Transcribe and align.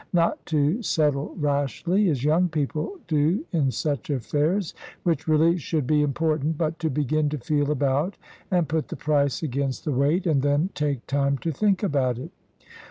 Not 0.13 0.43
to 0.47 0.81
settle 0.81 1.35
rashly, 1.39 2.09
as 2.09 2.23
young 2.23 2.49
people 2.49 2.93
do 3.07 3.45
in 3.51 3.69
such 3.69 4.09
affairs 4.09 4.73
(which 5.03 5.27
really 5.27 5.57
should 5.59 5.85
be 5.85 6.01
important), 6.01 6.57
but 6.57 6.79
to 6.79 6.89
begin 6.89 7.29
to 7.29 7.37
feel 7.37 7.69
about, 7.69 8.17
and 8.49 8.67
put 8.67 8.87
the 8.87 8.95
price 8.95 9.43
against 9.43 9.85
the 9.85 9.91
weight, 9.91 10.25
and 10.25 10.41
then 10.41 10.71
take 10.73 11.05
time 11.05 11.37
to 11.45 11.51
think 11.51 11.83
about 11.83 12.17
it. 12.17 12.31